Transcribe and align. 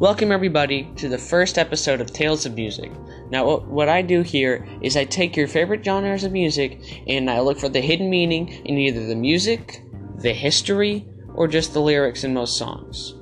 Welcome, 0.00 0.30
everybody, 0.30 0.84
to 0.94 1.08
the 1.08 1.18
first 1.18 1.58
episode 1.58 2.00
of 2.00 2.12
Tales 2.12 2.46
of 2.46 2.54
Music. 2.54 2.92
Now, 3.30 3.58
what, 3.58 3.88
I 3.88 4.00
do 4.00 4.22
here 4.22 4.64
is 4.80 4.96
I 4.96 5.04
take 5.04 5.36
your 5.36 5.48
favorite 5.48 5.84
genres 5.84 6.22
of 6.22 6.30
music 6.30 7.02
and 7.08 7.28
I 7.28 7.40
look 7.40 7.58
for 7.58 7.68
the 7.68 7.80
hidden 7.80 8.08
meaning 8.08 8.46
in 8.64 8.78
either 8.78 9.04
the 9.04 9.16
music, 9.16 9.82
the 10.18 10.32
history, 10.32 11.04
or 11.34 11.48
just 11.48 11.72
the 11.72 11.80
lyrics 11.80 12.22
in 12.22 12.32
most 12.32 12.56
songs. 12.56 13.16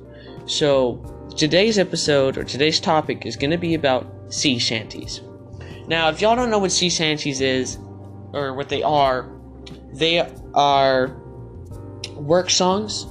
So, 0.45 1.31
today's 1.35 1.79
episode 1.79 2.37
or 2.37 2.43
today's 2.43 2.79
topic 2.79 3.25
is 3.25 3.35
going 3.35 3.49
to 3.49 3.57
be 3.57 3.73
about 3.73 4.31
sea 4.31 4.59
shanties. 4.59 5.21
Now, 5.87 6.09
if 6.09 6.21
y'all 6.21 6.35
don't 6.35 6.51
know 6.51 6.59
what 6.59 6.71
sea 6.71 6.91
shanties 6.91 7.41
is 7.41 7.79
or 8.33 8.53
what 8.53 8.69
they 8.69 8.83
are, 8.83 9.27
they 9.93 10.31
are 10.53 11.07
work 12.13 12.51
songs 12.51 13.07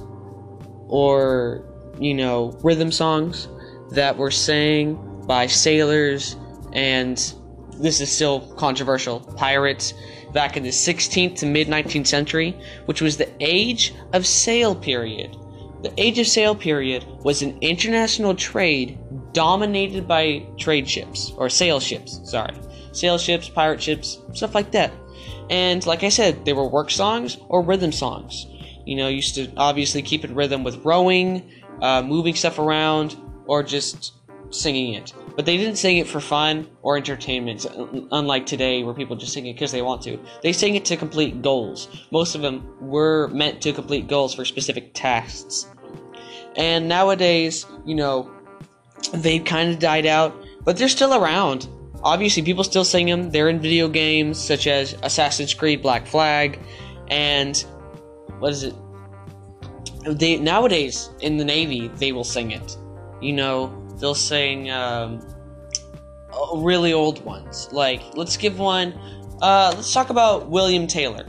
or 0.87 1.65
you 1.99 2.13
know 2.13 2.57
rhythm 2.63 2.91
songs 2.91 3.49
that 3.91 4.17
were 4.17 4.31
sang 4.31 4.95
by 5.25 5.47
sailors 5.47 6.35
and 6.73 7.33
this 7.79 8.01
is 8.01 8.11
still 8.11 8.41
controversial 8.55 9.19
pirates 9.19 9.93
back 10.33 10.57
in 10.57 10.63
the 10.63 10.69
16th 10.69 11.37
to 11.37 11.45
mid 11.45 11.67
19th 11.67 12.07
century, 12.07 12.55
which 12.85 13.01
was 13.01 13.17
the 13.17 13.29
age 13.39 13.93
of 14.13 14.25
sail 14.25 14.75
period. 14.75 15.35
The 15.83 15.93
age 15.97 16.19
of 16.19 16.27
sail 16.27 16.55
period 16.55 17.05
was 17.23 17.41
an 17.41 17.57
international 17.61 18.35
trade 18.35 18.97
dominated 19.33 20.07
by 20.07 20.45
trade 20.57 20.89
ships 20.89 21.31
or 21.37 21.49
sail 21.49 21.79
ships, 21.79 22.19
sorry. 22.23 22.55
Sail 22.93 23.17
ships, 23.17 23.47
pirate 23.47 23.81
ships, 23.81 24.19
stuff 24.33 24.55
like 24.55 24.71
that. 24.71 24.91
And 25.49 25.85
like 25.85 26.03
I 26.03 26.09
said, 26.09 26.45
they 26.45 26.53
were 26.53 26.67
work 26.67 26.89
songs 26.89 27.37
or 27.47 27.61
rhythm 27.61 27.91
songs. 27.91 28.47
You 28.85 28.95
know, 28.95 29.07
used 29.07 29.35
to 29.35 29.51
obviously 29.55 30.01
keep 30.01 30.25
in 30.25 30.33
rhythm 30.33 30.63
with 30.63 30.83
rowing, 30.83 31.49
uh, 31.81 32.01
moving 32.01 32.33
stuff 32.33 32.57
around, 32.57 33.15
or 33.47 33.63
just 33.63 34.13
singing 34.49 34.93
it. 34.93 35.13
But 35.35 35.45
they 35.45 35.57
didn't 35.57 35.77
sing 35.77 35.97
it 35.97 36.07
for 36.07 36.19
fun 36.19 36.67
or 36.81 36.97
entertainment, 36.97 37.65
unlike 38.11 38.45
today 38.45 38.83
where 38.83 38.93
people 38.93 39.15
just 39.15 39.33
sing 39.33 39.45
it 39.45 39.53
because 39.53 39.71
they 39.71 39.81
want 39.81 40.01
to. 40.03 40.19
They 40.41 40.53
sang 40.53 40.75
it 40.75 40.85
to 40.85 40.97
complete 40.97 41.41
goals. 41.41 41.87
Most 42.11 42.35
of 42.35 42.41
them 42.41 42.63
were 42.79 43.27
meant 43.29 43.61
to 43.61 43.73
complete 43.73 44.07
goals 44.07 44.33
for 44.33 44.45
specific 44.45 44.93
tasks. 44.93 45.67
And 46.55 46.87
nowadays, 46.87 47.65
you 47.85 47.95
know, 47.95 48.31
they've 49.13 49.43
kind 49.43 49.69
of 49.69 49.79
died 49.79 50.05
out, 50.05 50.35
but 50.63 50.77
they're 50.77 50.89
still 50.89 51.13
around. 51.13 51.67
Obviously, 52.03 52.41
people 52.41 52.63
still 52.63 52.85
sing 52.85 53.07
them. 53.07 53.29
They're 53.29 53.49
in 53.49 53.59
video 53.59 53.87
games 53.87 54.39
such 54.39 54.65
as 54.65 54.93
Assassin's 55.03 55.53
Creed 55.53 55.81
Black 55.81 56.07
Flag 56.07 56.59
and 57.09 57.57
what 58.39 58.51
is 58.51 58.63
it? 58.63 58.75
They 60.05 60.37
nowadays 60.37 61.09
in 61.21 61.37
the 61.37 61.45
Navy 61.45 61.89
they 61.89 62.11
will 62.11 62.23
sing 62.23 62.51
it 62.51 62.77
you 63.21 63.33
know, 63.33 63.87
they'll 63.99 64.15
sing 64.15 64.69
um, 64.71 65.21
really 66.55 66.93
old 66.93 67.23
ones. 67.23 67.69
Like, 67.71 68.01
let's 68.15 68.37
give 68.37 68.59
one. 68.59 68.93
Uh, 69.41 69.73
let's 69.75 69.93
talk 69.93 70.09
about 70.09 70.49
William 70.49 70.87
Taylor. 70.87 71.27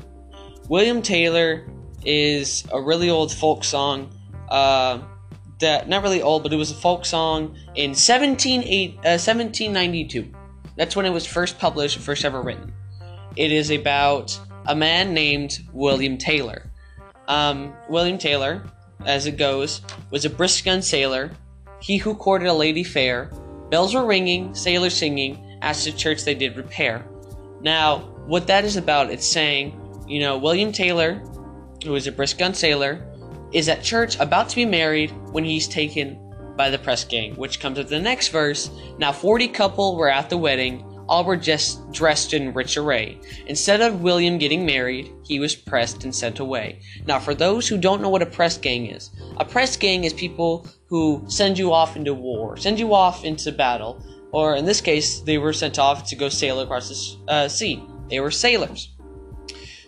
William 0.68 1.02
Taylor 1.02 1.66
is 2.04 2.64
a 2.72 2.80
really 2.80 3.10
old 3.10 3.32
folk 3.32 3.64
song. 3.64 4.10
Uh, 4.48 5.00
that 5.60 5.88
not 5.88 6.02
really 6.02 6.22
old, 6.22 6.42
but 6.42 6.52
it 6.52 6.56
was 6.56 6.70
a 6.70 6.74
folk 6.74 7.04
song 7.04 7.56
in 7.74 7.94
17, 7.94 8.60
uh, 8.98 9.18
1792. 9.18 10.32
That's 10.76 10.94
when 10.94 11.04
it 11.04 11.10
was 11.10 11.26
first 11.26 11.58
published, 11.58 11.98
first 11.98 12.24
ever 12.24 12.40
written. 12.40 12.72
It 13.36 13.50
is 13.50 13.70
about 13.70 14.38
a 14.66 14.76
man 14.76 15.12
named 15.14 15.58
William 15.72 16.16
Taylor. 16.16 16.70
Um, 17.26 17.74
William 17.88 18.18
Taylor, 18.18 18.64
as 19.04 19.26
it 19.26 19.36
goes, 19.36 19.82
was 20.10 20.24
a 20.24 20.30
brisk 20.30 20.64
gun 20.64 20.82
sailor 20.82 21.32
he 21.80 21.96
who 21.96 22.14
courted 22.14 22.48
a 22.48 22.52
lady 22.52 22.84
fair. 22.84 23.30
Bells 23.70 23.94
were 23.94 24.06
ringing, 24.06 24.54
sailors 24.54 24.94
singing, 24.94 25.58
as 25.62 25.84
to 25.84 25.92
church 25.92 26.24
they 26.24 26.34
did 26.34 26.56
repair. 26.56 27.06
Now, 27.60 27.98
what 28.26 28.46
that 28.46 28.64
is 28.64 28.76
about, 28.76 29.10
it's 29.10 29.26
saying, 29.26 29.78
you 30.06 30.20
know, 30.20 30.38
William 30.38 30.72
Taylor, 30.72 31.22
who 31.84 31.94
is 31.94 32.06
a 32.06 32.12
brisk 32.12 32.38
gun 32.38 32.54
sailor, 32.54 33.04
is 33.52 33.68
at 33.68 33.82
church 33.82 34.18
about 34.20 34.48
to 34.50 34.56
be 34.56 34.64
married 34.64 35.10
when 35.32 35.44
he's 35.44 35.68
taken 35.68 36.18
by 36.56 36.70
the 36.70 36.78
press 36.78 37.04
gang, 37.04 37.34
which 37.36 37.60
comes 37.60 37.78
with 37.78 37.88
the 37.88 38.00
next 38.00 38.28
verse. 38.28 38.70
Now, 38.98 39.12
40 39.12 39.48
couple 39.48 39.96
were 39.96 40.10
at 40.10 40.28
the 40.28 40.36
wedding, 40.36 40.84
all 41.08 41.24
were 41.24 41.36
just 41.36 41.90
dressed 41.90 42.34
in 42.34 42.52
rich 42.52 42.76
array. 42.76 43.18
Instead 43.46 43.80
of 43.80 44.02
William 44.02 44.38
getting 44.38 44.66
married, 44.66 45.10
he 45.24 45.40
was 45.40 45.54
pressed 45.54 46.04
and 46.04 46.14
sent 46.14 46.38
away. 46.38 46.80
Now, 47.06 47.18
for 47.18 47.34
those 47.34 47.66
who 47.66 47.78
don't 47.78 48.02
know 48.02 48.10
what 48.10 48.22
a 48.22 48.26
press 48.26 48.58
gang 48.58 48.86
is, 48.86 49.10
a 49.38 49.44
press 49.44 49.76
gang 49.76 50.04
is 50.04 50.12
people 50.12 50.66
who 50.86 51.24
send 51.28 51.58
you 51.58 51.72
off 51.72 51.96
into 51.96 52.14
war, 52.14 52.56
send 52.56 52.78
you 52.78 52.92
off 52.94 53.24
into 53.24 53.52
battle, 53.52 54.04
or 54.32 54.56
in 54.56 54.66
this 54.66 54.80
case, 54.80 55.20
they 55.20 55.38
were 55.38 55.52
sent 55.52 55.78
off 55.78 56.06
to 56.08 56.16
go 56.16 56.28
sail 56.28 56.60
across 56.60 56.88
the 56.88 57.32
uh, 57.32 57.48
sea. 57.48 57.82
They 58.10 58.20
were 58.20 58.30
sailors. 58.30 58.94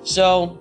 So, 0.05 0.59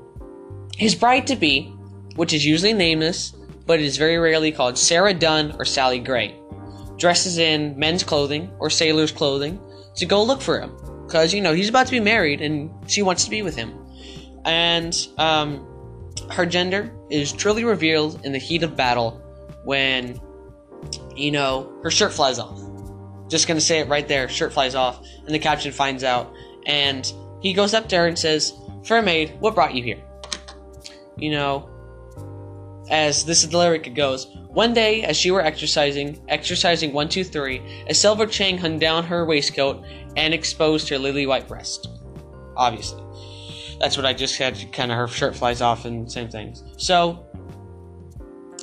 his 0.75 0.95
bride 0.95 1.27
to 1.27 1.35
be, 1.35 1.73
which 2.15 2.33
is 2.33 2.45
usually 2.45 2.73
nameless, 2.73 3.33
but 3.65 3.79
is 3.79 3.97
very 3.97 4.17
rarely 4.17 4.51
called 4.51 4.77
Sarah 4.77 5.13
Dunn 5.13 5.55
or 5.57 5.63
Sally 5.63 5.99
Gray, 5.99 6.35
dresses 6.97 7.37
in 7.37 7.77
men's 7.79 8.03
clothing 8.03 8.51
or 8.59 8.69
sailor's 8.69 9.11
clothing 9.11 9.59
to 9.99 10.05
go 10.05 10.23
look 10.23 10.41
for 10.41 10.59
him. 10.59 10.75
Because, 11.05 11.33
you 11.33 11.41
know, 11.41 11.53
he's 11.53 11.69
about 11.69 11.87
to 11.87 11.91
be 11.91 11.99
married 11.99 12.41
and 12.41 12.69
she 12.89 13.01
wants 13.01 13.23
to 13.25 13.29
be 13.29 13.41
with 13.41 13.55
him. 13.55 13.73
And 14.45 14.95
um, 15.17 15.65
her 16.31 16.45
gender 16.45 16.91
is 17.09 17.31
truly 17.31 17.63
revealed 17.63 18.23
in 18.25 18.31
the 18.31 18.37
heat 18.37 18.63
of 18.63 18.75
battle 18.75 19.21
when 19.63 20.19
you 21.15 21.31
know, 21.31 21.71
her 21.83 21.91
shirt 21.91 22.13
flies 22.13 22.39
off. 22.39 22.59
Just 23.27 23.47
gonna 23.47 23.61
say 23.61 23.79
it 23.79 23.87
right 23.87 24.07
there, 24.07 24.27
shirt 24.29 24.53
flies 24.53 24.75
off, 24.75 25.05
and 25.25 25.33
the 25.33 25.39
captain 25.39 25.71
finds 25.71 26.03
out, 26.03 26.33
and 26.65 27.11
he 27.41 27.53
goes 27.53 27.73
up 27.73 27.87
to 27.89 27.97
her 27.97 28.07
and 28.07 28.17
says, 28.17 28.53
Fair 28.83 29.01
maid, 29.01 29.35
what 29.39 29.55
brought 29.55 29.73
you 29.75 29.83
here? 29.83 30.01
You 31.17 31.31
know, 31.31 31.69
as 32.89 33.23
this 33.23 33.43
is 33.43 33.49
the 33.49 33.57
lyric 33.57 33.87
it 33.87 33.91
goes, 33.91 34.27
one 34.47 34.73
day, 34.73 35.03
as 35.03 35.15
she 35.15 35.31
were 35.31 35.41
exercising, 35.41 36.19
exercising 36.27 36.91
one, 36.91 37.07
two, 37.07 37.23
three, 37.23 37.61
a 37.87 37.93
silver 37.93 38.25
chain 38.25 38.57
hung 38.57 38.79
down 38.79 39.03
her 39.03 39.25
waistcoat 39.25 39.85
and 40.17 40.33
exposed 40.33 40.89
her 40.89 40.97
lily 40.97 41.25
white 41.25 41.47
breast. 41.47 41.87
Obviously. 42.57 43.03
That's 43.79 43.95
what 43.95 44.05
I 44.05 44.13
just 44.13 44.37
had, 44.37 44.73
kind 44.73 44.91
of 44.91 44.97
her 44.97 45.07
shirt 45.07 45.35
flies 45.35 45.61
off 45.61 45.85
and 45.85 46.11
same 46.11 46.29
things. 46.29 46.63
So, 46.77 47.25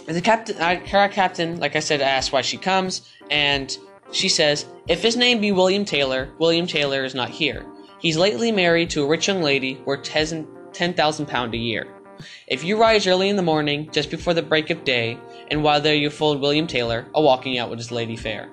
the 0.06 0.20
captain, 0.20 0.56
her 0.56 1.08
captain, 1.08 1.58
like 1.58 1.74
I 1.74 1.80
said, 1.80 2.00
asks 2.00 2.32
why 2.32 2.42
she 2.42 2.58
comes, 2.58 3.08
and 3.30 3.76
she 4.12 4.28
says, 4.28 4.66
"If 4.86 5.02
his 5.02 5.16
name 5.16 5.40
be 5.40 5.52
William 5.52 5.84
Taylor, 5.84 6.30
William 6.38 6.66
Taylor 6.66 7.04
is 7.04 7.14
not 7.14 7.30
here. 7.30 7.64
He's 7.98 8.16
lately 8.16 8.52
married 8.52 8.90
to 8.90 9.02
a 9.02 9.06
rich 9.06 9.26
young 9.26 9.42
lady 9.42 9.80
worth 9.84 10.02
ten 10.04 10.94
thousand 10.94 11.26
pound 11.26 11.54
a 11.54 11.58
year. 11.58 11.88
If 12.46 12.64
you 12.64 12.76
rise 12.80 13.06
early 13.06 13.28
in 13.28 13.36
the 13.36 13.42
morning, 13.42 13.90
just 13.92 14.10
before 14.10 14.34
the 14.34 14.42
break 14.42 14.70
of 14.70 14.84
day, 14.84 15.18
and 15.50 15.62
while 15.62 15.80
there 15.80 15.94
you 15.94 16.10
fold 16.10 16.40
William 16.40 16.66
Taylor, 16.66 17.06
a 17.14 17.20
walking 17.20 17.58
out 17.58 17.70
with 17.70 17.78
his 17.78 17.92
lady 17.92 18.16
fair." 18.16 18.50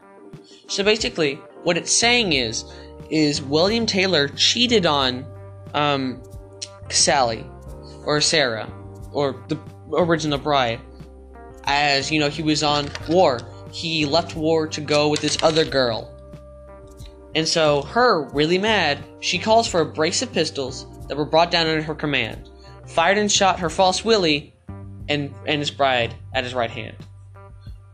So 0.67 0.83
basically, 0.83 1.35
what 1.63 1.77
it's 1.77 1.91
saying 1.91 2.33
is, 2.33 2.65
is 3.09 3.41
William 3.41 3.85
Taylor 3.85 4.27
cheated 4.29 4.85
on, 4.85 5.25
um, 5.73 6.21
Sally, 6.89 7.45
or 8.05 8.21
Sarah, 8.21 8.71
or 9.11 9.43
the 9.47 9.57
original 9.91 10.39
bride 10.39 10.79
as 11.65 12.11
you 12.11 12.19
know 12.19 12.29
he 12.29 12.43
was 12.43 12.63
on 12.63 12.89
war. 13.09 13.39
He 13.71 14.05
left 14.05 14.35
war 14.35 14.67
to 14.67 14.81
go 14.81 15.09
with 15.09 15.21
this 15.21 15.41
other 15.41 15.65
girl. 15.65 16.09
And 17.35 17.47
so, 17.47 17.81
her, 17.83 18.23
really 18.29 18.59
mad, 18.59 18.99
she 19.19 19.39
calls 19.39 19.67
for 19.67 19.81
a 19.81 19.85
brace 19.85 20.21
of 20.21 20.31
pistols 20.31 20.85
that 21.07 21.17
were 21.17 21.25
brought 21.25 21.49
down 21.49 21.67
under 21.67 21.81
her 21.81 21.95
command, 21.95 22.49
fired 22.87 23.17
and 23.17 23.31
shot 23.31 23.59
her 23.59 23.69
false 23.69 24.03
Willie 24.03 24.53
and, 25.09 25.33
and 25.47 25.59
his 25.59 25.71
bride 25.71 26.13
at 26.33 26.43
his 26.43 26.53
right 26.53 26.69
hand. 26.69 26.95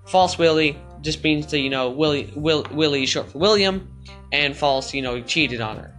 False 0.05 0.37
Willie 0.37 0.77
just 1.01 1.23
means 1.23 1.47
that, 1.47 1.59
you 1.59 1.69
know, 1.69 1.89
Willie, 1.89 2.31
Will, 2.35 2.65
Willie 2.71 3.05
short 3.05 3.31
for 3.31 3.37
William, 3.37 3.87
and 4.31 4.55
false, 4.55 4.93
you 4.93 5.01
know, 5.01 5.15
he 5.15 5.21
cheated 5.21 5.61
on 5.61 5.77
her. 5.77 5.93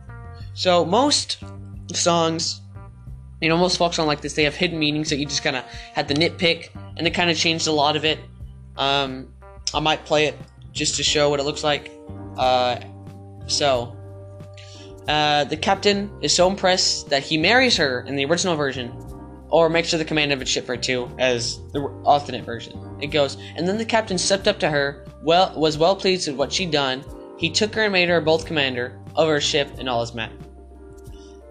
So, 0.54 0.84
most 0.84 1.42
songs, 1.92 2.60
you 3.40 3.48
know, 3.48 3.56
most 3.56 3.78
folk 3.78 3.94
songs 3.94 4.06
like 4.06 4.20
this, 4.20 4.34
they 4.34 4.44
have 4.44 4.54
hidden 4.54 4.78
meanings 4.78 5.10
that 5.10 5.16
you 5.16 5.26
just 5.26 5.42
kind 5.42 5.56
of 5.56 5.64
had 5.64 6.08
to 6.08 6.14
nitpick 6.14 6.70
and 6.96 7.06
it 7.06 7.14
kind 7.14 7.30
of 7.30 7.36
changed 7.36 7.66
a 7.66 7.72
lot 7.72 7.96
of 7.96 8.04
it. 8.04 8.18
Um, 8.76 9.32
I 9.72 9.80
might 9.80 10.04
play 10.04 10.26
it 10.26 10.36
just 10.72 10.96
to 10.96 11.02
show 11.02 11.30
what 11.30 11.40
it 11.40 11.44
looks 11.44 11.64
like. 11.64 11.90
Uh, 12.36 12.80
so, 13.46 13.96
uh, 15.08 15.44
the 15.44 15.56
captain 15.56 16.10
is 16.22 16.34
so 16.34 16.48
impressed 16.48 17.10
that 17.10 17.22
he 17.22 17.38
marries 17.38 17.76
her 17.76 18.02
in 18.06 18.16
the 18.16 18.24
original 18.24 18.56
version, 18.56 18.92
or 19.48 19.68
makes 19.68 19.90
her 19.90 19.98
the 19.98 20.04
commander 20.04 20.34
of 20.34 20.42
a 20.42 20.46
ship 20.46 20.66
for 20.66 20.76
two, 20.76 21.10
as 21.18 21.58
the 21.72 21.82
alternate 22.04 22.44
version. 22.44 22.78
It 23.00 23.08
goes, 23.08 23.36
and 23.56 23.66
then 23.66 23.78
the 23.78 23.84
captain 23.84 24.18
stepped 24.18 24.46
up 24.46 24.60
to 24.60 24.70
her, 24.70 25.04
well, 25.22 25.52
was 25.56 25.76
well 25.76 25.96
pleased 25.96 26.28
with 26.28 26.36
what 26.36 26.52
she'd 26.52 26.70
done. 26.70 27.04
He 27.38 27.50
took 27.50 27.74
her 27.74 27.82
and 27.82 27.92
made 27.92 28.08
her 28.08 28.20
both 28.20 28.46
commander 28.46 28.98
of 29.16 29.28
her 29.28 29.40
ship 29.40 29.68
and 29.78 29.88
all 29.88 30.00
his 30.00 30.14
men. 30.14 30.30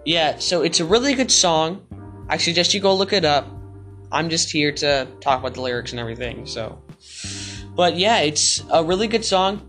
Yeah, 0.05 0.39
so 0.39 0.61
it's 0.61 0.79
a 0.79 0.85
really 0.85 1.13
good 1.13 1.31
song. 1.31 1.85
I 2.29 2.37
suggest 2.37 2.73
you 2.73 2.79
go 2.79 2.95
look 2.95 3.11
it 3.11 3.25
up. 3.25 3.47
I'm 4.11 4.29
just 4.29 4.51
here 4.51 4.71
to 4.71 5.07
talk 5.19 5.39
about 5.39 5.55
the 5.55 5.61
lyrics 5.61 5.91
and 5.91 5.99
everything. 5.99 6.45
So, 6.45 6.81
but 7.75 7.95
yeah, 7.97 8.19
it's 8.19 8.63
a 8.71 8.83
really 8.83 9.07
good 9.07 9.25
song. 9.25 9.68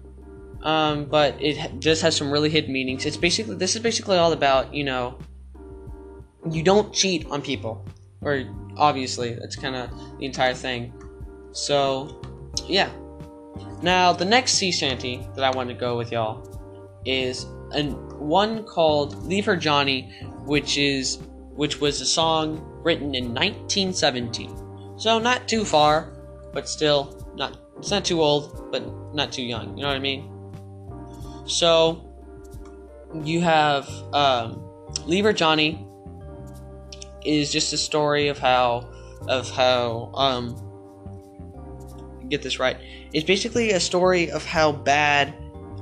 Um, 0.63 1.07
but 1.07 1.41
it 1.41 1.81
does 1.81 2.03
have 2.03 2.13
some 2.13 2.31
really 2.31 2.51
hidden 2.51 2.73
meanings. 2.73 3.07
It's 3.07 3.17
basically 3.17 3.57
this 3.57 3.77
is 3.77 3.83
basically 3.83 4.19
all 4.19 4.33
about 4.33 4.75
you 4.75 4.85
know 4.85 5.19
you 6.51 6.63
don't 6.63 6.93
cheat 6.93 7.27
on 7.31 7.43
people, 7.43 7.85
or 8.21 8.45
obviously 8.77 9.35
that's 9.35 9.57
kind 9.57 9.75
of 9.75 9.91
the 10.19 10.27
entire 10.27 10.55
thing. 10.55 10.93
So 11.53 12.21
yeah. 12.67 12.91
Now 13.83 14.13
the 14.13 14.25
next 14.25 14.53
sea 14.53 14.71
shanty 14.71 15.27
that 15.35 15.45
I 15.45 15.51
want 15.51 15.69
to 15.71 15.75
go 15.75 15.97
with 15.97 16.13
y'all 16.13 16.47
is 17.07 17.45
an 17.73 17.93
one 18.19 18.65
called 18.65 19.25
"Leave 19.25 19.47
Her 19.47 19.57
Johnny," 19.57 20.13
which 20.45 20.77
is 20.77 21.19
which 21.55 21.81
was 21.81 22.01
a 22.01 22.07
song 22.07 22.61
written 22.83 23.15
in 23.15 23.35
1970. 23.35 24.51
So 24.97 25.19
not 25.19 25.49
too 25.49 25.65
far, 25.65 26.13
but 26.53 26.69
still 26.69 27.33
not. 27.35 27.59
It's 27.79 27.91
not 27.91 28.05
too 28.05 28.21
old, 28.21 28.71
but 28.71 28.83
not 29.15 29.33
too 29.33 29.43
young. 29.43 29.77
You 29.77 29.83
know 29.83 29.89
what 29.89 29.97
I 29.97 30.01
mean? 30.01 30.40
So 31.51 32.05
you 33.25 33.41
have 33.41 33.89
um, 34.15 34.63
"Leave 35.07 35.25
Her 35.25 35.33
Johnny" 35.33 35.85
is 37.25 37.53
just 37.53 37.73
a 37.73 37.77
story 37.77 38.29
of 38.29 38.39
how 38.39 38.89
of 39.29 39.51
how 39.51 40.11
um 40.15 40.57
get 42.29 42.43
this 42.43 42.59
right. 42.59 42.77
It's 43.13 43.27
basically 43.27 43.71
a 43.71 43.81
story 43.81 44.31
of 44.31 44.45
how 44.45 44.73
bad 44.73 45.35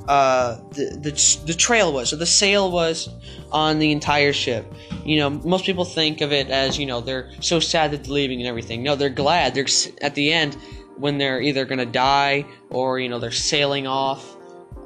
uh, 0.08 0.56
the, 0.70 0.98
the 1.00 1.46
the 1.46 1.54
trail 1.54 1.92
was, 1.92 2.14
or 2.14 2.16
the 2.16 2.26
sail 2.26 2.70
was 2.72 3.10
on 3.52 3.78
the 3.78 3.92
entire 3.92 4.32
ship. 4.32 4.72
You 5.04 5.18
know, 5.18 5.28
most 5.28 5.66
people 5.66 5.84
think 5.84 6.22
of 6.22 6.32
it 6.32 6.48
as 6.48 6.78
you 6.78 6.86
know 6.86 7.02
they're 7.02 7.30
so 7.40 7.60
sad 7.60 7.90
that 7.90 8.04
they're 8.04 8.14
leaving 8.14 8.40
and 8.40 8.48
everything. 8.48 8.82
No, 8.82 8.96
they're 8.96 9.10
glad. 9.10 9.54
They're 9.54 9.66
at 10.00 10.14
the 10.14 10.32
end 10.32 10.56
when 10.96 11.18
they're 11.18 11.42
either 11.42 11.66
gonna 11.66 11.86
die 11.86 12.46
or 12.70 12.98
you 12.98 13.10
know 13.10 13.18
they're 13.18 13.30
sailing 13.30 13.86
off. 13.86 14.37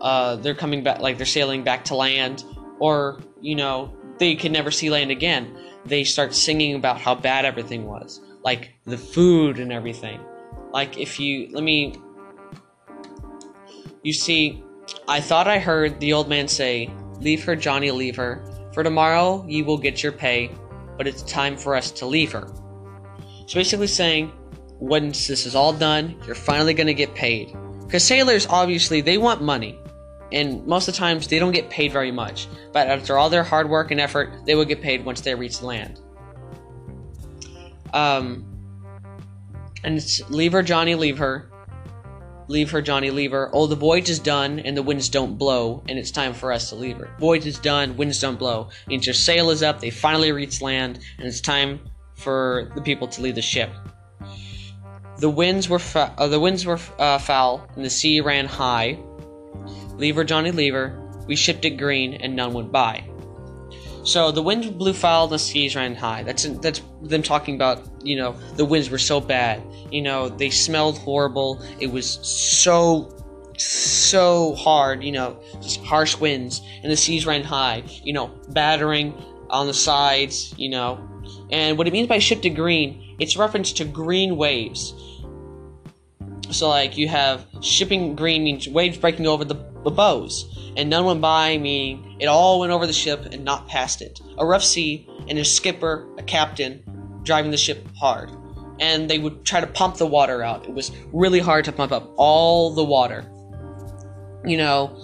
Uh, 0.02 0.36
they're 0.36 0.54
coming 0.54 0.82
back, 0.82 1.00
like 1.00 1.16
they're 1.16 1.24
sailing 1.24 1.62
back 1.62 1.84
to 1.86 1.94
land, 1.94 2.44
or 2.78 3.20
you 3.40 3.54
know 3.54 3.90
they 4.18 4.34
can 4.34 4.52
never 4.52 4.70
see 4.70 4.90
land 4.90 5.10
again. 5.10 5.56
They 5.86 6.04
start 6.04 6.34
singing 6.34 6.74
about 6.74 7.00
how 7.00 7.14
bad 7.14 7.44
everything 7.44 7.86
was, 7.86 8.20
like 8.44 8.74
the 8.84 8.98
food 8.98 9.58
and 9.58 9.72
everything. 9.72 10.20
Like 10.72 10.98
if 10.98 11.18
you 11.18 11.48
let 11.52 11.62
me, 11.62 11.94
you 14.02 14.12
see 14.12 14.62
I 15.08 15.20
thought 15.20 15.48
I 15.48 15.58
heard 15.58 16.00
the 16.00 16.12
old 16.12 16.28
man 16.28 16.48
say, 16.48 16.90
Leave 17.20 17.44
her, 17.44 17.54
Johnny, 17.54 17.90
leave 17.90 18.16
her. 18.16 18.44
For 18.72 18.82
tomorrow 18.82 19.44
ye 19.48 19.62
will 19.62 19.78
get 19.78 20.02
your 20.02 20.12
pay, 20.12 20.50
but 20.96 21.06
it's 21.06 21.22
time 21.22 21.56
for 21.56 21.76
us 21.76 21.90
to 21.92 22.06
leave 22.06 22.32
her. 22.32 22.48
So 23.46 23.54
basically 23.54 23.86
saying, 23.86 24.32
once 24.80 25.26
this 25.28 25.46
is 25.46 25.54
all 25.54 25.72
done, 25.72 26.16
you're 26.26 26.34
finally 26.34 26.74
gonna 26.74 26.94
get 26.94 27.14
paid. 27.14 27.54
Because 27.84 28.04
sailors, 28.04 28.46
obviously, 28.48 29.00
they 29.00 29.18
want 29.18 29.42
money. 29.42 29.78
And 30.32 30.66
most 30.66 30.88
of 30.88 30.94
the 30.94 30.98
times, 30.98 31.28
they 31.28 31.38
don't 31.38 31.52
get 31.52 31.70
paid 31.70 31.92
very 31.92 32.10
much. 32.10 32.48
But 32.72 32.88
after 32.88 33.18
all 33.18 33.30
their 33.30 33.44
hard 33.44 33.68
work 33.68 33.90
and 33.90 34.00
effort, 34.00 34.32
they 34.46 34.54
will 34.54 34.64
get 34.64 34.80
paid 34.80 35.04
once 35.04 35.20
they 35.20 35.34
reach 35.34 35.62
land. 35.62 36.00
Um, 37.92 38.46
and 39.84 39.96
it's 39.96 40.28
leave 40.30 40.52
her, 40.52 40.62
Johnny, 40.62 40.94
leave 40.94 41.18
her. 41.18 41.48
Leave 42.48 42.70
her, 42.70 42.82
Johnny, 42.82 43.10
leave 43.10 43.30
her. 43.32 43.50
Oh, 43.52 43.66
the 43.66 43.76
voyage 43.76 44.10
is 44.10 44.18
done 44.18 44.58
and 44.60 44.76
the 44.76 44.82
winds 44.82 45.08
don't 45.08 45.38
blow, 45.38 45.82
and 45.88 45.98
it's 45.98 46.10
time 46.10 46.34
for 46.34 46.52
us 46.52 46.70
to 46.70 46.74
leave 46.74 46.96
her. 46.96 47.14
Voyage 47.18 47.46
is 47.46 47.58
done, 47.58 47.96
winds 47.96 48.20
don't 48.20 48.38
blow. 48.38 48.68
Means 48.88 49.06
your 49.06 49.14
sail 49.14 49.50
is 49.50 49.62
up, 49.62 49.80
they 49.80 49.90
finally 49.90 50.32
reach 50.32 50.60
land, 50.60 50.98
and 51.18 51.26
it's 51.26 51.40
time 51.40 51.80
for 52.14 52.70
the 52.74 52.82
people 52.82 53.08
to 53.08 53.22
leave 53.22 53.36
the 53.36 53.42
ship. 53.42 53.70
The 55.18 55.30
winds 55.30 55.68
were 55.68 55.80
uh, 55.94 56.26
the 56.26 56.40
winds 56.40 56.66
were 56.66 56.80
uh, 56.98 57.18
foul, 57.18 57.66
and 57.76 57.84
the 57.84 57.90
sea 57.90 58.20
ran 58.20 58.46
high. 58.46 58.98
Leave 60.02 60.16
her, 60.16 60.24
Johnny, 60.24 60.50
leave 60.50 60.74
her. 60.74 60.98
We 61.28 61.36
shipped 61.36 61.64
it 61.64 61.76
green, 61.76 62.14
and 62.14 62.34
none 62.34 62.52
went 62.52 62.72
by. 62.72 63.04
So 64.02 64.32
the 64.32 64.42
wind 64.42 64.76
blew 64.76 64.94
foul, 64.94 65.28
the 65.28 65.38
seas 65.38 65.76
ran 65.76 65.94
high. 65.94 66.24
That's 66.24 66.42
that's 66.58 66.82
them 67.02 67.22
talking 67.22 67.54
about 67.54 67.86
you 68.02 68.16
know 68.16 68.32
the 68.56 68.64
winds 68.64 68.90
were 68.90 68.98
so 68.98 69.20
bad. 69.20 69.62
You 69.92 70.02
know 70.02 70.28
they 70.28 70.50
smelled 70.50 70.98
horrible. 70.98 71.62
It 71.78 71.86
was 71.86 72.18
so 72.26 73.16
so 73.56 74.56
hard. 74.56 75.04
You 75.04 75.12
know 75.12 75.40
just 75.60 75.80
harsh 75.84 76.18
winds, 76.18 76.62
and 76.82 76.90
the 76.90 76.96
seas 76.96 77.24
ran 77.24 77.44
high. 77.44 77.84
You 78.02 78.12
know 78.12 78.26
battering 78.48 79.14
on 79.50 79.68
the 79.68 79.74
sides. 79.74 80.52
You 80.56 80.70
know, 80.70 80.98
and 81.52 81.78
what 81.78 81.86
it 81.86 81.92
means 81.92 82.08
by 82.08 82.18
ship 82.18 82.42
to 82.42 82.50
green, 82.50 83.14
it's 83.20 83.36
reference 83.36 83.72
to 83.74 83.84
green 83.84 84.36
waves. 84.36 84.94
So 86.52 86.68
like 86.68 86.96
you 86.96 87.08
have 87.08 87.46
shipping 87.60 88.14
green 88.14 88.44
means 88.44 88.68
waves 88.68 88.98
breaking 88.98 89.26
over 89.26 89.44
the, 89.44 89.54
the 89.84 89.90
bows 89.90 90.72
and 90.76 90.88
none 90.88 91.04
went 91.04 91.20
by, 91.20 91.58
meaning 91.58 92.16
it 92.18 92.26
all 92.26 92.60
went 92.60 92.72
over 92.72 92.86
the 92.86 92.92
ship 92.92 93.26
and 93.26 93.44
not 93.44 93.68
past 93.68 94.00
it. 94.00 94.20
A 94.38 94.46
rough 94.46 94.64
sea, 94.64 95.08
and 95.28 95.38
a 95.38 95.44
skipper, 95.44 96.06
a 96.18 96.22
captain, 96.22 96.82
driving 97.22 97.50
the 97.50 97.56
ship 97.56 97.86
hard. 97.96 98.30
And 98.80 99.08
they 99.08 99.18
would 99.18 99.44
try 99.44 99.60
to 99.60 99.66
pump 99.66 99.96
the 99.96 100.06
water 100.06 100.42
out. 100.42 100.64
It 100.66 100.74
was 100.74 100.90
really 101.12 101.38
hard 101.38 101.64
to 101.66 101.72
pump 101.72 101.92
up 101.92 102.10
all 102.16 102.74
the 102.74 102.84
water. 102.84 103.30
You 104.44 104.56
know, 104.56 105.00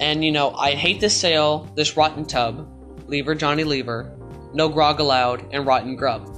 and 0.00 0.24
you 0.24 0.32
know, 0.32 0.52
I 0.54 0.72
hate 0.72 1.00
this 1.00 1.16
sail, 1.16 1.70
this 1.76 1.96
rotten 1.96 2.24
tub. 2.24 2.68
Lever, 3.06 3.34
Johnny 3.34 3.64
Lever. 3.64 4.18
No 4.54 4.68
grog 4.68 4.98
allowed, 4.98 5.46
and 5.52 5.66
rotten 5.66 5.94
grub. 5.94 6.28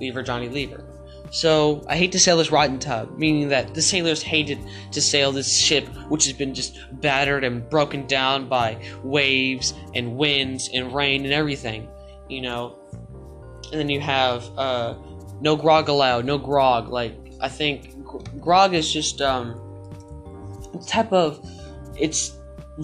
Lever, 0.00 0.22
Johnny 0.22 0.48
Lever. 0.48 0.87
So 1.30 1.84
I 1.88 1.96
hate 1.96 2.12
to 2.12 2.18
sail 2.18 2.36
this 2.38 2.50
rotten 2.50 2.78
tub, 2.78 3.18
meaning 3.18 3.48
that 3.48 3.74
the 3.74 3.82
sailors 3.82 4.22
hated 4.22 4.58
to 4.92 5.00
sail 5.00 5.32
this 5.32 5.54
ship, 5.54 5.86
which 6.08 6.24
has 6.24 6.32
been 6.32 6.54
just 6.54 6.78
battered 7.00 7.44
and 7.44 7.68
broken 7.68 8.06
down 8.06 8.48
by 8.48 8.82
waves 9.02 9.74
and 9.94 10.16
winds 10.16 10.70
and 10.72 10.94
rain 10.94 11.24
and 11.24 11.34
everything, 11.34 11.88
you 12.28 12.40
know. 12.40 12.78
And 13.70 13.80
then 13.80 13.90
you 13.90 14.00
have 14.00 14.48
uh, 14.56 14.94
no 15.40 15.56
grog 15.56 15.88
allowed, 15.88 16.24
no 16.24 16.38
grog. 16.38 16.88
Like 16.88 17.14
I 17.40 17.48
think 17.48 17.94
grog 18.40 18.74
is 18.74 18.90
just 18.90 19.20
um, 19.20 19.60
type 20.86 21.12
of 21.12 21.44
it's 21.98 22.38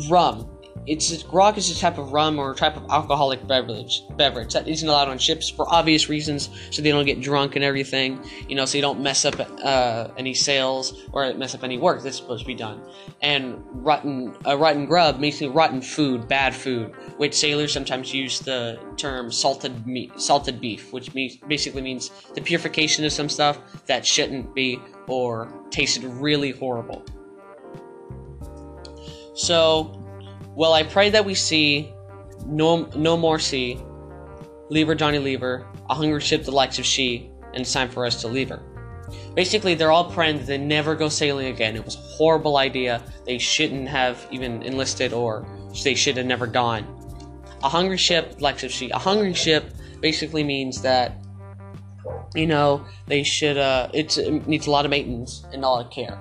rum 0.08 0.50
it's 0.86 1.22
grog 1.22 1.56
is 1.56 1.70
a 1.70 1.80
type 1.80 1.96
of 1.96 2.12
rum 2.12 2.38
or 2.38 2.52
a 2.52 2.54
type 2.54 2.76
of 2.76 2.84
alcoholic 2.90 3.46
beverage 3.46 4.02
beverage 4.16 4.52
that 4.52 4.68
isn't 4.68 4.88
allowed 4.88 5.08
on 5.08 5.18
ships 5.18 5.48
for 5.48 5.66
obvious 5.72 6.08
reasons, 6.08 6.50
so 6.70 6.82
they 6.82 6.90
don't 6.90 7.06
get 7.06 7.20
drunk 7.20 7.56
and 7.56 7.64
everything. 7.64 8.22
You 8.48 8.56
know, 8.56 8.64
so 8.66 8.76
you 8.76 8.82
don't 8.82 9.00
mess 9.00 9.24
up 9.24 9.34
uh, 9.64 10.08
any 10.18 10.34
sails 10.34 11.02
or 11.12 11.32
mess 11.34 11.54
up 11.54 11.64
any 11.64 11.78
work 11.78 12.02
that's 12.02 12.16
supposed 12.16 12.42
to 12.42 12.46
be 12.46 12.54
done. 12.54 12.82
And 13.22 13.62
rotten 13.70 14.36
uh, 14.46 14.58
rotten 14.58 14.84
grub 14.84 15.18
means 15.18 15.40
rotten 15.42 15.80
food, 15.80 16.28
bad 16.28 16.54
food, 16.54 16.92
which 17.16 17.34
sailors 17.34 17.72
sometimes 17.72 18.12
use 18.12 18.40
the 18.40 18.78
term 18.96 19.32
salted 19.32 19.86
meat, 19.86 20.20
salted 20.20 20.60
beef, 20.60 20.92
which 20.92 21.14
means 21.14 21.36
basically 21.36 21.80
means 21.80 22.10
the 22.34 22.42
purification 22.42 23.04
of 23.04 23.12
some 23.12 23.28
stuff 23.28 23.58
that 23.86 24.04
shouldn't 24.04 24.54
be 24.54 24.78
or 25.06 25.52
tasted 25.70 26.04
really 26.04 26.50
horrible. 26.50 27.04
So 29.34 30.03
well, 30.54 30.72
I 30.72 30.82
pray 30.82 31.10
that 31.10 31.24
we 31.24 31.34
see 31.34 31.92
no 32.46 32.88
no 32.96 33.16
more 33.16 33.38
sea. 33.38 33.78
Lever 34.70 34.94
Johnny 34.94 35.18
Lever, 35.18 35.66
a 35.90 35.94
hungry 35.94 36.20
ship 36.20 36.44
the 36.44 36.50
likes 36.50 36.78
of 36.78 36.86
she, 36.86 37.30
and 37.52 37.60
it's 37.60 37.72
time 37.72 37.90
for 37.90 38.06
us 38.06 38.20
to 38.22 38.28
leave 38.28 38.48
her. 38.48 38.62
Basically, 39.34 39.74
they're 39.74 39.92
all 39.92 40.10
praying 40.10 40.38
that 40.38 40.46
they 40.46 40.58
never 40.58 40.94
go 40.94 41.08
sailing 41.08 41.48
again. 41.48 41.76
It 41.76 41.84
was 41.84 41.96
a 41.96 41.98
horrible 41.98 42.56
idea. 42.56 43.02
They 43.26 43.38
shouldn't 43.38 43.88
have 43.88 44.26
even 44.30 44.62
enlisted, 44.62 45.12
or 45.12 45.46
they 45.82 45.94
should 45.94 46.16
have 46.16 46.26
never 46.26 46.46
gone. 46.46 46.86
A 47.62 47.68
hungry 47.68 47.98
ship, 47.98 48.40
likes 48.40 48.64
of 48.64 48.70
she. 48.70 48.90
A 48.90 48.98
hungry 48.98 49.34
ship 49.34 49.70
basically 50.00 50.44
means 50.44 50.82
that 50.82 51.16
you 52.34 52.46
know 52.46 52.84
they 53.06 53.22
should. 53.22 53.58
Uh, 53.58 53.90
it 53.92 54.16
needs 54.46 54.66
a 54.66 54.70
lot 54.70 54.84
of 54.84 54.90
maintenance 54.90 55.44
and 55.52 55.64
a 55.64 55.68
lot 55.68 55.84
of 55.84 55.92
care. 55.92 56.20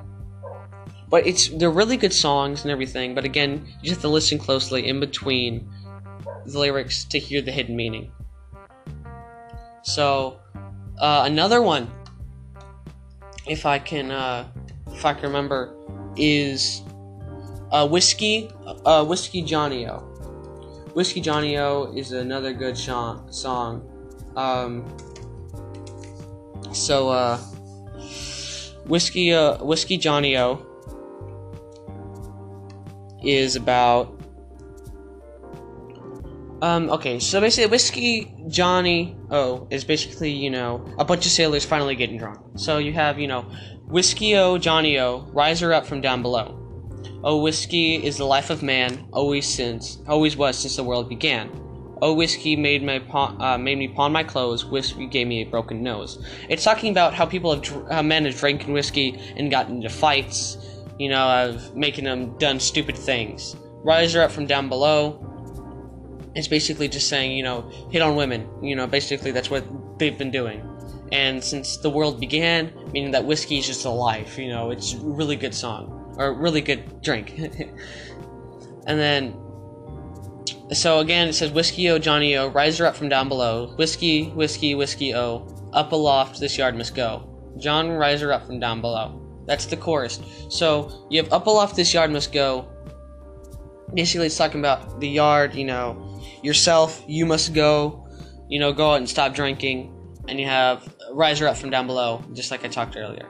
But 1.13 1.27
it's 1.27 1.49
they're 1.49 1.69
really 1.69 1.95
good 1.95 2.11
songs 2.11 2.63
and 2.63 2.71
everything. 2.71 3.13
But 3.13 3.23
again, 3.23 3.67
you 3.83 3.89
just 3.89 4.01
have 4.01 4.01
to 4.01 4.07
listen 4.07 4.39
closely 4.39 4.87
in 4.87 4.99
between 4.99 5.69
the 6.47 6.57
lyrics 6.57 7.05
to 7.05 7.19
hear 7.19 7.39
the 7.39 7.51
hidden 7.51 7.75
meaning. 7.75 8.11
So 9.83 10.39
uh, 10.97 11.21
another 11.27 11.61
one, 11.61 11.87
if 13.45 13.67
I 13.67 13.77
can, 13.77 14.09
uh, 14.09 14.47
if 14.91 15.05
I 15.05 15.13
can 15.13 15.25
remember, 15.25 15.75
is 16.17 16.81
uh, 17.71 17.87
whiskey, 17.87 18.49
uh, 18.65 19.05
whiskey 19.05 19.43
Johnny 19.43 19.87
O. 19.87 19.99
Whiskey 20.95 21.21
Johnny 21.21 21.59
O 21.59 21.93
is 21.95 22.11
another 22.11 22.53
good 22.53 22.75
sh- 22.75 22.89
song. 23.29 23.87
Um, 24.35 24.97
so 26.71 27.09
uh, 27.09 27.37
whiskey, 28.87 29.31
uh, 29.31 29.63
whiskey 29.63 29.99
Johnny 29.99 30.35
O 30.39 30.72
is 33.23 33.55
about. 33.55 34.19
Um, 36.61 36.89
okay, 36.91 37.19
so 37.19 37.41
basically, 37.41 37.69
Whiskey 37.69 38.33
Johnny 38.47 39.17
O 39.29 39.67
is 39.69 39.83
basically, 39.83 40.31
you 40.31 40.49
know, 40.49 40.85
a 40.97 41.03
bunch 41.03 41.25
of 41.25 41.31
sailors 41.31 41.65
finally 41.65 41.95
getting 41.95 42.17
drunk. 42.17 42.39
So 42.55 42.77
you 42.77 42.93
have, 42.93 43.19
you 43.19 43.27
know, 43.27 43.41
Whiskey 43.87 44.35
O, 44.37 44.57
Johnny 44.57 44.97
O, 44.97 45.27
rise 45.33 45.59
her 45.59 45.73
up 45.73 45.85
from 45.85 45.99
down 45.99 46.21
below. 46.21 46.59
Oh, 47.25 47.41
whiskey 47.41 47.95
is 47.95 48.17
the 48.17 48.25
life 48.25 48.49
of 48.49 48.63
man, 48.63 49.07
always 49.11 49.45
since, 49.45 49.99
always 50.07 50.35
was 50.35 50.57
since 50.57 50.75
the 50.75 50.83
world 50.83 51.07
began. 51.07 51.49
Oh, 52.01 52.13
whiskey 52.13 52.57
made 52.57 52.83
my 52.83 52.99
pawn, 52.99 53.41
uh, 53.41 53.57
made 53.57 53.77
me 53.77 53.87
pawn 53.87 54.11
my 54.11 54.23
clothes. 54.23 54.65
Whiskey 54.65 55.07
gave 55.07 55.27
me 55.27 55.41
a 55.41 55.45
broken 55.45 55.81
nose. 55.81 56.21
It's 56.49 56.65
talking 56.65 56.91
about 56.91 57.13
how 57.13 57.25
people 57.25 57.53
have, 57.53 57.61
dr- 57.61 57.89
how 57.89 58.01
men 58.01 58.25
have 58.25 58.35
drinking 58.35 58.73
whiskey 58.73 59.17
and 59.37 59.49
gotten 59.49 59.77
into 59.77 59.89
fights, 59.89 60.57
you 60.99 61.09
know, 61.09 61.47
of 61.47 61.75
making 61.75 62.05
them 62.05 62.37
done 62.37 62.59
stupid 62.59 62.97
things. 62.97 63.55
Rise 63.83 64.13
her 64.13 64.21
up 64.21 64.31
from 64.31 64.45
down 64.45 64.69
below. 64.69 65.29
It's 66.35 66.47
basically 66.47 66.87
just 66.87 67.09
saying, 67.09 67.31
you 67.31 67.43
know, 67.43 67.69
hit 67.91 68.01
on 68.01 68.15
women. 68.15 68.47
You 68.61 68.75
know, 68.75 68.87
basically 68.87 69.31
that's 69.31 69.49
what 69.49 69.65
they've 69.99 70.17
been 70.17 70.31
doing. 70.31 70.69
And 71.11 71.43
since 71.43 71.77
the 71.77 71.89
world 71.89 72.19
began, 72.19 72.73
meaning 72.91 73.11
that 73.11 73.25
whiskey 73.25 73.59
is 73.59 73.67
just 73.67 73.85
a 73.85 73.89
life. 73.89 74.37
You 74.37 74.49
know, 74.49 74.71
it's 74.71 74.93
a 74.93 74.97
really 74.99 75.35
good 75.35 75.53
song 75.53 76.15
or 76.17 76.33
really 76.33 76.61
good 76.61 77.01
drink. 77.01 77.37
and 78.87 78.99
then, 78.99 79.35
so 80.71 80.99
again, 80.99 81.27
it 81.27 81.33
says 81.33 81.51
Whiskey 81.51 81.89
O, 81.89 81.99
Johnny 81.99 82.35
O, 82.37 82.47
rise 82.47 82.77
her 82.77 82.85
up 82.85 82.95
from 82.95 83.09
down 83.09 83.29
below. 83.29 83.73
Whiskey, 83.75 84.29
whiskey, 84.29 84.75
whiskey 84.75 85.13
O, 85.13 85.47
up 85.73 85.91
aloft, 85.91 86.39
this 86.39 86.57
yard 86.57 86.75
must 86.75 86.95
go. 86.95 87.29
John, 87.57 87.91
rise 87.91 88.21
her 88.21 88.31
up 88.31 88.45
from 88.47 88.59
down 88.59 88.81
below. 88.81 89.22
That's 89.45 89.65
the 89.65 89.77
chorus. 89.77 90.19
So 90.49 91.07
you 91.09 91.21
have 91.21 91.31
up 91.33 91.47
aloft, 91.47 91.75
this 91.75 91.93
yard 91.93 92.11
must 92.11 92.31
go. 92.31 92.67
Basically, 93.93 94.27
it's 94.27 94.37
talking 94.37 94.59
about 94.59 94.99
the 94.99 95.07
yard, 95.07 95.53
you 95.53 95.65
know, 95.65 96.21
yourself, 96.41 97.03
you 97.07 97.25
must 97.25 97.53
go, 97.53 98.07
you 98.49 98.59
know, 98.59 98.73
go 98.73 98.91
out 98.91 98.97
and 98.97 99.09
stop 99.09 99.33
drinking. 99.33 99.89
And 100.27 100.39
you 100.39 100.45
have 100.45 100.95
rise 101.11 101.39
her 101.39 101.47
up 101.47 101.57
from 101.57 101.69
down 101.69 101.85
below, 101.85 102.23
just 102.33 102.49
like 102.49 102.63
I 102.63 102.69
talked 102.69 102.95
earlier. 102.95 103.27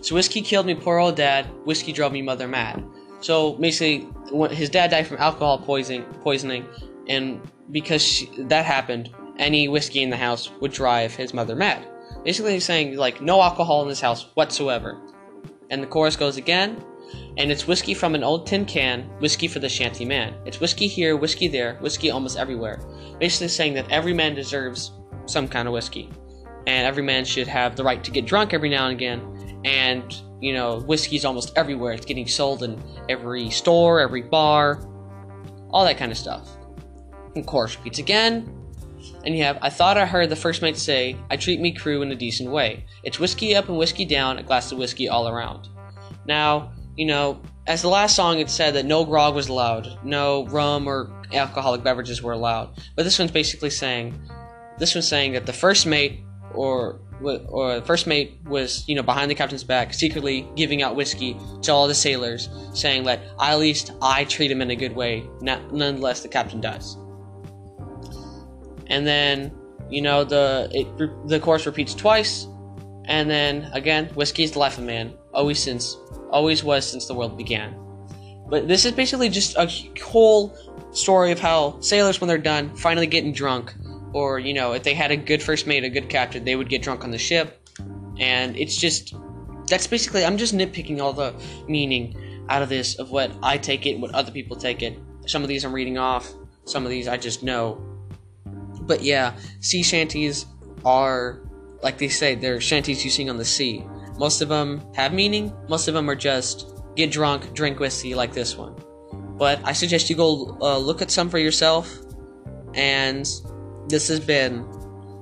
So 0.00 0.14
whiskey 0.14 0.42
killed 0.42 0.66
me 0.66 0.74
poor 0.74 0.98
old 0.98 1.16
dad. 1.16 1.46
Whiskey 1.64 1.92
drove 1.92 2.12
me 2.12 2.22
mother 2.22 2.46
mad. 2.46 2.84
So 3.20 3.54
basically, 3.54 4.06
his 4.54 4.70
dad 4.70 4.90
died 4.90 5.06
from 5.06 5.16
alcohol 5.16 5.58
poisoning, 5.58 6.04
poisoning, 6.22 6.66
and 7.08 7.40
because 7.70 8.02
she, 8.02 8.30
that 8.44 8.64
happened, 8.64 9.10
any 9.38 9.66
whiskey 9.68 10.02
in 10.02 10.10
the 10.10 10.16
house 10.16 10.50
would 10.60 10.72
drive 10.72 11.14
his 11.14 11.34
mother 11.34 11.56
mad. 11.56 11.86
Basically, 12.24 12.52
he's 12.52 12.64
saying 12.64 12.96
like 12.96 13.20
no 13.20 13.42
alcohol 13.42 13.82
in 13.82 13.88
this 13.88 14.00
house 14.00 14.26
whatsoever. 14.34 15.00
And 15.70 15.82
the 15.82 15.86
chorus 15.86 16.16
goes 16.16 16.36
again, 16.36 16.82
and 17.36 17.50
it's 17.50 17.66
whiskey 17.66 17.94
from 17.94 18.14
an 18.14 18.24
old 18.24 18.46
tin 18.46 18.64
can, 18.64 19.02
whiskey 19.20 19.48
for 19.48 19.58
the 19.58 19.68
shanty 19.68 20.04
man. 20.04 20.34
It's 20.44 20.60
whiskey 20.60 20.86
here, 20.86 21.16
whiskey 21.16 21.48
there, 21.48 21.74
whiskey 21.76 22.10
almost 22.10 22.36
everywhere. 22.36 22.80
Basically, 23.18 23.48
saying 23.48 23.74
that 23.74 23.90
every 23.90 24.12
man 24.12 24.34
deserves 24.34 24.92
some 25.26 25.48
kind 25.48 25.66
of 25.66 25.74
whiskey, 25.74 26.10
and 26.66 26.86
every 26.86 27.02
man 27.02 27.24
should 27.24 27.48
have 27.48 27.76
the 27.76 27.84
right 27.84 28.02
to 28.04 28.10
get 28.10 28.26
drunk 28.26 28.52
every 28.52 28.68
now 28.68 28.86
and 28.86 28.92
again, 28.92 29.60
and 29.64 30.22
you 30.40 30.52
know 30.52 30.80
whiskey's 30.80 31.24
almost 31.24 31.52
everywhere. 31.56 31.92
It's 31.92 32.04
getting 32.04 32.28
sold 32.28 32.62
in 32.62 32.82
every 33.08 33.50
store 33.50 34.00
every 34.00 34.22
bar 34.22 34.86
all 35.74 35.84
that 35.84 35.98
kind 35.98 36.12
of 36.12 36.16
stuff. 36.16 36.48
And 37.34 37.44
chorus 37.44 37.76
repeats 37.76 37.98
again 37.98 38.63
and 39.24 39.36
you 39.36 39.42
have 39.42 39.58
i 39.62 39.70
thought 39.70 39.96
i 39.96 40.06
heard 40.06 40.28
the 40.28 40.36
first 40.36 40.62
mate 40.62 40.76
say 40.76 41.16
i 41.30 41.36
treat 41.36 41.60
me 41.60 41.72
crew 41.72 42.02
in 42.02 42.10
a 42.10 42.16
decent 42.16 42.50
way 42.50 42.84
it's 43.02 43.18
whiskey 43.18 43.54
up 43.54 43.68
and 43.68 43.78
whiskey 43.78 44.04
down 44.04 44.38
a 44.38 44.42
glass 44.42 44.70
of 44.72 44.78
whiskey 44.78 45.08
all 45.08 45.28
around 45.28 45.68
now 46.26 46.72
you 46.96 47.06
know 47.06 47.40
as 47.66 47.82
the 47.82 47.88
last 47.88 48.14
song 48.14 48.38
it 48.38 48.50
said 48.50 48.74
that 48.74 48.84
no 48.84 49.04
grog 49.04 49.34
was 49.34 49.48
allowed 49.48 49.98
no 50.04 50.46
rum 50.46 50.86
or 50.86 51.10
alcoholic 51.32 51.82
beverages 51.82 52.22
were 52.22 52.32
allowed 52.32 52.70
but 52.96 53.02
this 53.04 53.18
one's 53.18 53.30
basically 53.30 53.70
saying 53.70 54.14
this 54.78 54.94
one's 54.94 55.08
saying 55.08 55.32
that 55.32 55.46
the 55.46 55.52
first 55.52 55.86
mate 55.86 56.20
or 56.52 57.00
or 57.22 57.76
the 57.76 57.82
first 57.82 58.06
mate 58.06 58.38
was, 58.44 58.86
you 58.88 58.94
know, 58.94 59.02
behind 59.02 59.30
the 59.30 59.34
captain's 59.34 59.64
back, 59.64 59.94
secretly 59.94 60.48
giving 60.56 60.82
out 60.82 60.96
whiskey 60.96 61.36
to 61.62 61.72
all 61.72 61.86
the 61.86 61.94
sailors, 61.94 62.48
saying 62.72 63.04
that 63.04 63.20
at 63.40 63.58
least 63.58 63.92
I 64.02 64.24
treat 64.24 64.50
him 64.50 64.60
in 64.60 64.70
a 64.70 64.76
good 64.76 64.94
way. 64.94 65.24
Not, 65.40 65.72
nonetheless, 65.72 66.20
the 66.20 66.28
captain 66.28 66.60
does. 66.60 66.96
And 68.86 69.06
then, 69.06 69.52
you 69.90 70.02
know, 70.02 70.24
the 70.24 70.68
it, 70.72 71.28
the 71.28 71.40
chorus 71.40 71.66
repeats 71.66 71.94
twice, 71.94 72.46
and 73.06 73.28
then 73.30 73.70
again, 73.72 74.06
whiskey 74.14 74.44
is 74.44 74.52
the 74.52 74.58
life 74.58 74.78
of 74.78 74.84
man, 74.84 75.12
always 75.32 75.58
since, 75.58 75.96
always 76.30 76.62
was 76.64 76.88
since 76.88 77.06
the 77.06 77.14
world 77.14 77.36
began. 77.36 77.74
But 78.48 78.68
this 78.68 78.84
is 78.84 78.92
basically 78.92 79.28
just 79.28 79.56
a 79.56 79.66
whole 80.02 80.56
story 80.92 81.32
of 81.32 81.40
how 81.40 81.80
sailors, 81.80 82.20
when 82.20 82.28
they're 82.28 82.38
done, 82.38 82.74
finally 82.76 83.06
getting 83.06 83.32
drunk, 83.32 83.74
or 84.14 84.38
you 84.38 84.54
know 84.54 84.72
if 84.72 84.82
they 84.82 84.94
had 84.94 85.10
a 85.10 85.16
good 85.16 85.42
first 85.42 85.66
mate 85.66 85.84
a 85.84 85.90
good 85.90 86.08
captain 86.08 86.44
they 86.44 86.56
would 86.56 86.70
get 86.70 86.80
drunk 86.80 87.04
on 87.04 87.10
the 87.10 87.18
ship. 87.18 87.68
And 88.18 88.56
it's 88.56 88.76
just 88.76 89.14
that's 89.66 89.86
basically 89.86 90.24
i'm 90.24 90.36
just 90.36 90.54
nitpicking 90.54 91.00
all 91.00 91.12
the 91.12 91.34
meaning 91.68 92.14
out 92.48 92.62
of 92.62 92.68
this 92.68 92.98
of 92.98 93.10
what 93.10 93.32
i 93.42 93.56
take 93.56 93.86
it 93.86 93.98
what 93.98 94.14
other 94.14 94.30
people 94.30 94.56
take 94.56 94.82
it. 94.82 94.98
Some 95.26 95.42
of 95.42 95.48
these 95.48 95.64
i'm 95.64 95.72
reading 95.72 95.98
off 95.98 96.32
some 96.64 96.84
of 96.84 96.90
these 96.90 97.08
i 97.08 97.16
just 97.16 97.42
know 97.42 97.93
but 98.86 99.02
yeah 99.02 99.34
sea 99.60 99.82
shanties 99.82 100.46
are 100.84 101.40
like 101.82 101.98
they 101.98 102.08
say 102.08 102.34
they're 102.34 102.60
shanties 102.60 103.04
you 103.04 103.10
sing 103.10 103.30
on 103.30 103.36
the 103.36 103.44
sea 103.44 103.84
most 104.18 104.40
of 104.40 104.48
them 104.48 104.82
have 104.94 105.12
meaning 105.12 105.52
most 105.68 105.88
of 105.88 105.94
them 105.94 106.08
are 106.08 106.14
just 106.14 106.72
get 106.96 107.10
drunk 107.10 107.52
drink 107.54 107.78
whiskey 107.80 108.14
like 108.14 108.32
this 108.32 108.56
one 108.56 108.74
but 109.36 109.60
i 109.64 109.72
suggest 109.72 110.08
you 110.08 110.16
go 110.16 110.56
uh, 110.60 110.78
look 110.78 111.02
at 111.02 111.10
some 111.10 111.28
for 111.28 111.38
yourself 111.38 111.98
and 112.74 113.40
this 113.88 114.08
has 114.08 114.20
been 114.20 114.66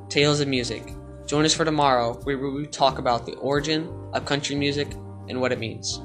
Tales 0.08 0.40
of 0.40 0.48
Music. 0.48 0.92
Join 1.26 1.44
us 1.44 1.54
for 1.54 1.64
tomorrow 1.64 2.14
where 2.24 2.36
we 2.36 2.66
talk 2.66 2.98
about 2.98 3.24
the 3.24 3.34
origin 3.36 3.88
of 4.12 4.24
country 4.24 4.54
music 4.54 4.88
and 5.28 5.40
what 5.40 5.52
it 5.52 5.58
means. 5.58 6.00